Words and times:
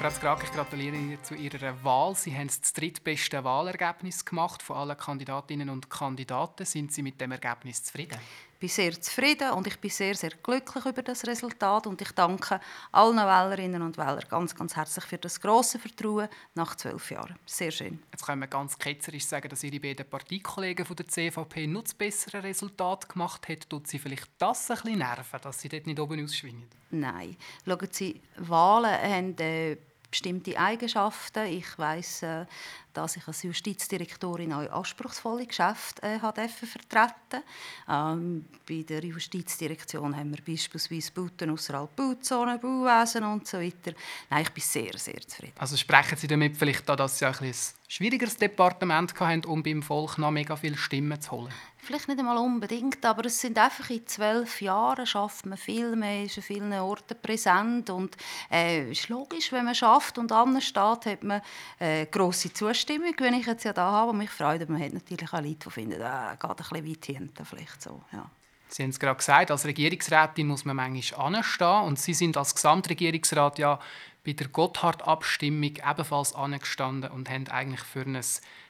Frau 0.00 0.08
Skrak, 0.08 0.44
ich 0.44 0.52
gratuliere 0.52 0.96
Ihnen 0.96 1.22
zu 1.22 1.34
Ihrer 1.34 1.84
Wahl. 1.84 2.14
Sie 2.14 2.34
haben 2.34 2.46
das 2.46 2.72
drittbeste 2.72 3.44
Wahlergebnis 3.44 4.24
gemacht 4.24 4.62
von 4.62 4.78
allen 4.78 4.96
Kandidatinnen 4.96 5.68
und 5.68 5.90
Kandidaten. 5.90 6.64
Sind 6.64 6.90
Sie 6.90 7.02
mit 7.02 7.20
dem 7.20 7.32
Ergebnis 7.32 7.84
zufrieden? 7.84 8.18
Ich 8.54 8.60
bin 8.60 8.68
sehr 8.70 8.98
zufrieden 8.98 9.50
und 9.50 9.66
ich 9.66 9.78
bin 9.78 9.90
sehr, 9.90 10.14
sehr 10.14 10.30
glücklich 10.42 10.86
über 10.86 11.02
das 11.02 11.26
Resultat 11.26 11.86
und 11.86 12.00
ich 12.00 12.12
danke 12.12 12.60
allen 12.92 13.16
Wählerinnen 13.16 13.82
und 13.82 13.98
Wählern 13.98 14.24
ganz, 14.30 14.54
ganz 14.54 14.74
herzlich 14.74 15.04
für 15.04 15.18
das 15.18 15.38
große 15.38 15.78
Vertrauen 15.78 16.28
nach 16.54 16.76
zwölf 16.76 17.10
Jahren. 17.10 17.38
Sehr 17.44 17.70
schön. 17.70 18.02
Jetzt 18.10 18.24
können 18.24 18.40
wir 18.40 18.48
ganz 18.48 18.78
ketzerisch 18.78 19.26
sagen, 19.26 19.50
dass 19.50 19.62
Ihre 19.64 19.80
beiden 19.80 20.08
Parteikollegen 20.08 20.86
von 20.86 20.96
der 20.96 21.08
CVP 21.08 21.66
noch 21.66 21.82
das 21.82 21.92
bessere 21.92 22.42
Resultat 22.42 23.06
gemacht 23.06 23.46
haben. 23.50 23.60
Tut 23.68 23.86
Sie 23.86 23.98
vielleicht 23.98 24.30
das 24.38 24.70
ein 24.70 24.76
bisschen 24.76 24.98
nerven, 25.00 25.40
dass 25.42 25.60
Sie 25.60 25.68
dort 25.68 25.86
nicht 25.86 26.00
oben 26.00 26.24
ausschwingen? 26.24 26.68
Nein. 26.90 27.36
Schauen 27.66 27.88
Sie, 27.90 28.20
Wahlen 28.36 28.90
haben 28.90 29.38
äh, 29.38 29.76
bestimmte 30.10 30.58
Eigenschaften. 30.58 31.46
Ich 31.46 31.78
weiß, 31.78 32.22
äh, 32.22 32.46
dass 32.92 33.16
ich 33.16 33.26
als 33.26 33.42
Justizdirektorin 33.42 34.52
auch 34.52 34.70
anspruchsvolle 34.70 35.46
Geschäfte 35.46 36.02
äh, 36.02 36.18
vertreten 36.18 37.42
ähm, 37.88 38.44
Bei 38.68 38.82
der 38.82 39.04
Justizdirektion 39.04 40.16
haben 40.16 40.36
wir 40.36 40.44
beispielsweise 40.44 41.12
Bauten 41.12 41.50
außerhalb 41.50 41.94
Bauzonen, 41.94 42.60
Bauwesen 42.60 43.24
und 43.24 43.46
so 43.46 43.58
weiter. 43.58 43.92
Nein, 44.28 44.42
ich 44.42 44.50
bin 44.50 44.62
sehr, 44.62 44.96
sehr 44.96 45.20
zufrieden. 45.20 45.54
Also 45.58 45.76
sprechen 45.76 46.16
Sie 46.16 46.26
damit 46.26 46.56
vielleicht 46.56 46.88
da, 46.88 46.96
dass 46.96 47.18
Sie 47.18 47.26
ein, 47.26 47.34
ein 47.40 47.54
schwierigeres 47.88 48.36
Departement 48.36 49.18
hatten, 49.18 49.44
um 49.44 49.62
beim 49.62 49.82
Volk 49.82 50.18
noch 50.18 50.30
mega 50.30 50.56
viele 50.56 50.76
Stimmen 50.76 51.20
zu 51.20 51.32
holen? 51.32 51.52
Vielleicht 51.82 52.08
nicht 52.08 52.20
einmal 52.20 52.36
unbedingt, 52.36 53.04
aber 53.06 53.24
es 53.24 53.40
sind 53.40 53.58
einfach 53.58 53.88
in 53.88 54.06
zwölf 54.06 54.60
Jahren 54.60 55.06
schafft 55.06 55.46
man 55.46 55.56
viel, 55.56 55.96
man 55.96 56.24
ist 56.24 56.36
an 56.36 56.42
vielen 56.42 56.72
Orten 56.74 57.16
präsent 57.20 57.88
und 57.88 58.16
äh, 58.50 58.82
es 58.90 59.00
ist 59.00 59.08
logisch, 59.08 59.50
wenn 59.50 59.64
man 59.64 59.74
schafft 59.74 60.18
und 60.18 60.30
anders 60.30 60.64
steht, 60.64 61.06
hat 61.06 61.24
man 61.24 61.40
äh, 61.78 62.04
grosse 62.06 62.52
Zustimmung, 62.52 62.79
wenn 62.88 63.34
ich 63.34 63.46
jetzt 63.46 63.64
ja 63.64 63.72
da 63.72 63.90
habe, 63.90 64.12
mich 64.12 64.30
freut. 64.30 64.68
Man 64.68 64.82
hat 64.82 64.92
natürlich 64.92 65.32
auch 65.32 65.40
Leute, 65.40 65.56
die 65.64 65.70
finden, 65.70 66.00
äh, 66.00 66.36
geht 66.38 66.50
ein 66.50 66.56
bisschen 66.56 66.88
weit 66.88 67.04
hinten, 67.06 67.44
vielleicht 67.44 67.82
so, 67.82 68.02
ja. 68.12 68.30
Sie 68.68 68.84
haben 68.84 68.90
es 68.90 69.00
gerade 69.00 69.16
gesagt, 69.16 69.50
als 69.50 69.64
Regierungsrätin 69.64 70.46
muss 70.46 70.64
man 70.64 70.76
manchmal 70.76 71.34
anstehen 71.34 71.82
und 71.82 71.98
Sie 71.98 72.14
sind 72.14 72.36
als 72.36 72.54
Gesamtregierungsrat 72.54 73.58
ja 73.58 73.80
bei 74.24 74.32
der 74.32 74.46
Gotthard-Abstimmung 74.46 75.76
ebenfalls 75.90 76.34
angestanden 76.34 77.10
und 77.10 77.28
haben 77.28 77.48
eigentlich 77.48 77.80
für 77.80 78.02
ein 78.02 78.20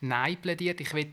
Nein 0.00 0.36
plädiert. 0.40 0.80
Ich 0.80 0.94
will 0.94 1.12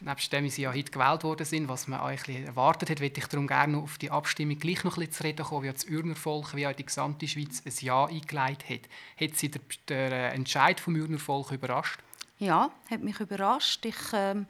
nebst 0.00 0.32
dem, 0.32 0.44
wie 0.44 0.50
Sie 0.50 0.62
ja 0.62 0.72
heute 0.72 0.90
gewählt 0.90 1.24
worden 1.24 1.46
sind, 1.46 1.68
was 1.68 1.88
man 1.88 2.00
euch 2.00 2.28
erwartet 2.28 2.90
hat, 2.90 3.00
möchte 3.00 3.20
ich 3.20 3.26
darum 3.26 3.46
gerne 3.46 3.78
auf 3.78 3.98
die 3.98 4.10
Abstimmung 4.10 4.58
gleich 4.58 4.84
noch 4.84 4.96
ein 4.96 5.06
bisschen 5.06 5.12
zu 5.12 5.24
reden 5.24 5.44
kommen, 5.44 5.64
wie 5.64 5.72
das 5.72 5.84
Ürner 5.84 6.16
Volk, 6.16 6.54
wie 6.54 6.66
auch 6.66 6.72
die 6.72 6.86
gesamte 6.86 7.26
Schweiz 7.26 7.62
ein 7.64 7.72
Ja 7.80 8.04
eingeleitet 8.04 8.68
hat. 8.68 8.90
Hat 9.20 9.36
Sie 9.36 9.50
der, 9.50 9.60
der 9.88 10.32
Entscheid 10.34 10.80
vom 10.80 10.96
Ürner 10.96 11.18
Volk 11.18 11.50
überrascht? 11.50 12.00
Ja, 12.38 12.70
hat 12.90 13.02
mich 13.02 13.18
überrascht. 13.20 13.84
Ich, 13.86 13.96
ähm 14.12 14.46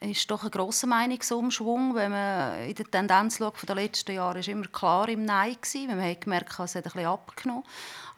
ist 0.00 0.30
doch 0.30 0.44
ein 0.44 0.50
grosser 0.50 0.86
Meinungsumschwung, 0.86 1.94
wenn 1.94 2.10
man 2.10 2.60
in 2.64 2.74
der 2.74 2.84
Tendenz 2.84 3.38
schaut 3.38 3.56
von 3.56 3.66
den 3.66 3.76
letzten 3.76 4.14
Jahren, 4.14 4.38
ist 4.38 4.48
immer 4.48 4.66
klar 4.66 5.08
im 5.08 5.24
Nein 5.24 5.56
gewesen. 5.60 5.86
Man 5.88 6.02
hat 6.02 6.20
gemerkt, 6.20 6.58
es 6.58 6.74
hat 6.74 6.94
ein 6.94 7.06
abgenommen. 7.06 7.64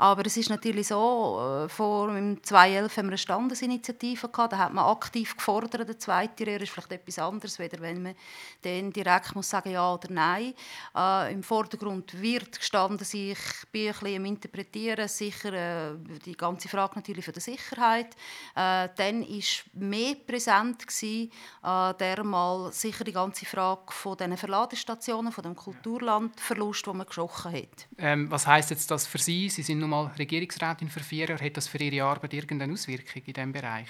Aber 0.01 0.25
es 0.27 0.37
ist 0.37 0.49
natürlich 0.49 0.89
so, 0.89 1.65
äh, 1.65 1.69
vor 1.69 2.17
im 2.17 2.43
2011 2.43 2.97
haben 2.97 3.07
wir 3.07 3.11
eine 3.11 3.19
Standesinitiative 3.19 4.29
gehabt, 4.29 4.53
da 4.53 4.59
hat 4.59 4.73
man 4.73 4.85
aktiv 4.85 5.37
gefordert, 5.37 5.89
der 5.89 5.99
zweite 5.99 6.45
Lehrer 6.45 6.63
ist 6.63 6.71
vielleicht 6.71 6.93
etwas 6.93 7.19
anderes, 7.19 7.59
weder 7.59 7.81
wenn 7.81 8.03
man 8.03 8.15
dann 8.63 8.93
direkt 8.93 9.35
muss 9.35 9.51
sagen 9.51 9.73
ja 9.73 9.93
oder 9.93 10.09
nein. 10.11 10.55
Äh, 10.97 11.33
Im 11.33 11.43
Vordergrund 11.43 12.21
wird 12.23 12.59
gestanden, 12.59 13.05
ich 13.13 13.39
bin 13.73 13.89
ein 13.89 13.93
bisschen 13.93 14.07
im 14.07 14.25
Interpretieren, 14.25 15.09
sicher 15.09 15.53
äh, 15.53 15.97
die 16.25 16.37
ganze 16.37 16.69
Frage 16.69 16.95
natürlich 16.95 17.25
von 17.25 17.35
der 17.35 17.43
Sicherheit. 17.43 18.15
Äh, 18.55 18.89
dann 18.97 19.25
ist 19.25 19.65
mehr 19.75 20.15
präsent 20.15 20.87
gewesen, 20.87 21.33
äh, 21.69 21.95
dermal 21.95 22.73
sicher 22.73 23.05
die 23.05 23.13
ganze 23.13 23.45
Frage 23.45 23.93
von 23.93 24.17
den 24.17 24.37
Verladestationen, 24.37 25.33
von 25.33 25.45
dem 25.45 25.55
Kulturlandverlust, 25.55 26.87
den 26.87 26.97
man 26.97 27.07
geschochen 27.07 27.53
hat. 27.53 27.89
Ähm, 27.99 28.31
was 28.31 28.47
heißt 28.47 28.71
jetzt 28.71 28.91
das 28.91 29.07
für 29.07 29.19
Sie? 29.19 29.49
Sie 29.49 29.63
sind 29.63 29.81
nun 29.81 29.91
mal 29.91 30.07
Regierungsrätin 30.19 30.89
für 30.89 31.01
vier 31.01 31.29
Jahre. 31.29 31.45
Hat 31.45 31.57
das 31.57 31.69
für 31.69 31.79
Ihre 31.79 32.07
Arbeit 32.07 32.35
irgendeine 32.35 32.73
Auswirkung 32.73 33.23
in 33.25 33.33
diesem 33.33 33.53
Bereich? 33.53 33.89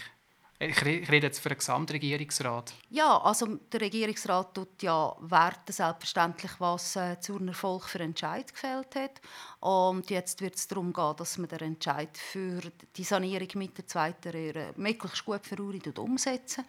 Ich 0.60 0.84
rede 0.84 1.26
jetzt 1.28 1.38
für 1.38 1.50
den 1.50 1.58
Gesamtregierungsrat. 1.58 2.74
Ja, 2.90 3.16
also 3.18 3.46
der 3.72 3.80
Regierungsrat 3.80 4.54
tut 4.54 4.82
ja 4.82 5.14
werten 5.20 5.72
selbstverständlich, 5.72 6.50
was 6.58 6.96
äh, 6.96 7.20
zu 7.20 7.38
Erfolg 7.46 7.84
für 7.84 8.00
Entscheid 8.00 8.52
gefällt 8.52 8.96
hat. 8.96 9.20
Und 9.60 10.10
jetzt 10.10 10.40
wird 10.40 10.56
es 10.56 10.66
darum 10.66 10.92
gehen, 10.92 11.14
dass 11.16 11.38
man 11.38 11.46
den 11.48 11.60
Entscheid 11.60 12.10
für 12.16 12.60
die 12.96 13.04
Sanierung 13.04 13.48
mit 13.54 13.78
der 13.78 13.86
zweiten 13.86 14.30
Röhre 14.30 14.72
möglichst 14.74 15.24
gut 15.24 15.46
für 15.46 15.60
Uri 15.62 15.80
umsetzen, 15.96 16.64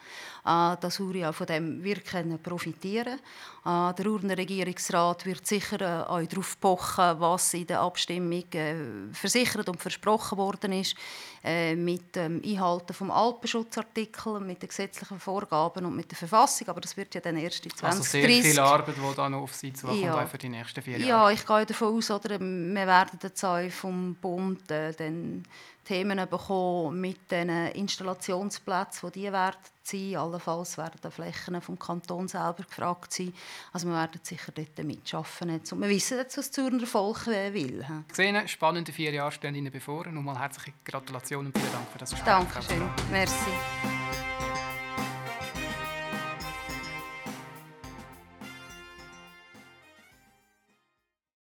äh, 0.46 0.78
dass 0.80 1.00
Uri 1.00 1.26
auch 1.26 1.34
von 1.34 1.48
dem 1.48 1.84
wir 1.84 1.98
profitieren. 2.44 3.20
Äh, 3.66 3.94
der 3.96 4.06
Urner 4.06 4.38
Regierungsrat 4.38 5.26
wird 5.26 5.48
sicher 5.48 5.82
äh, 5.82 6.08
auch 6.08 6.28
darauf 6.28 6.60
pochen, 6.60 7.20
was 7.20 7.56
in 7.56 7.66
der 7.66 7.82
Abstimmung 7.82 8.46
äh, 8.54 8.76
versichert 9.14 9.68
und 9.68 9.82
versprochen 9.82 10.38
worden 10.38 10.74
ist, 10.74 10.96
äh, 11.44 11.76
mit 11.76 12.16
dem 12.16 12.40
Einhalten 12.46 12.94
vom 12.94 13.10
Alpenschutz 13.10 13.79
Verfassungsartikel, 13.80 14.40
mit 14.40 14.62
den 14.62 14.70
gesetzlichen 14.70 15.20
Vorgaben 15.20 15.86
und 15.86 15.96
mit 15.96 16.12
der 16.12 16.18
Verfassung, 16.18 16.68
aber 16.70 16.82
das 16.82 16.96
wird 16.98 17.16
ja 17.16 17.22
dann 17.22 17.38
erst 17.38 17.66
in 17.66 17.72
2030... 17.72 18.24
Also 18.24 18.42
sehr 18.42 18.52
viel 18.52 18.60
Arbeit, 18.60 18.96
die 18.96 19.16
da 19.16 19.30
noch 19.30 19.42
auf 19.42 19.56
Sie 19.56 19.74
zukommt 19.74 20.02
ja. 20.02 20.26
für 20.26 20.38
die 20.38 20.50
nächsten 20.50 20.82
vier 20.82 21.00
Jahre. 21.00 21.10
Ja, 21.10 21.32
ich 21.32 21.46
gehe 21.46 21.66
davon 21.66 21.98
aus, 21.98 22.12
oder, 22.12 22.40
wir 22.40 22.88
werden 22.88 23.20
jetzt 23.22 23.44
auch 23.44 23.70
vom 23.70 24.16
Bund 24.16 24.70
äh, 24.72 24.94
dann 24.94 25.44
Themen 25.86 26.20
bekommen 26.30 27.02
mit 27.02 27.32
den 27.32 27.50
Installationsplätzen, 27.50 29.12
die 29.12 29.22
die 29.22 29.32
werden 29.32 29.58
sein. 29.90 30.16
Allenfalls 30.16 30.78
werden 30.78 31.00
die 31.04 31.12
Flächen 31.12 31.62
vom 31.62 31.78
Kanton 31.78 32.28
selber 32.28 32.64
gefragt 32.64 33.14
sein. 33.14 33.34
Also 33.74 33.88
wir 33.88 33.96
werden 33.96 34.20
sicher 34.24 34.52
dort 34.54 34.84
mitschaffen. 34.84 35.50
Und 35.50 35.82
wir 35.82 35.90
wissen 35.90 36.18
jetzt, 36.18 36.38
was 36.38 36.52
Zürner 36.52 36.86
Volk 36.86 37.28
will. 37.28 37.86
Gesehen, 38.08 38.48
spannende 38.48 38.92
vier 38.92 39.12
Jahre 39.12 39.32
stehen 39.32 39.56
Ihnen 39.56 39.72
bevor. 39.72 40.08
Nochmal 40.08 40.40
herzliche 40.40 40.74
Gratulation 40.84 41.48
und 41.48 41.58
vielen 41.58 41.72
Dank 41.72 41.90
für 41.92 41.98
das 41.98 42.12
Gespräch. 42.12 42.26
Dankeschön. 42.26 42.90
Merci. 43.12 43.99